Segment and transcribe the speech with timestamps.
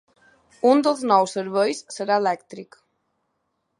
[0.69, 2.81] Un dels nous serveis serà elèctric.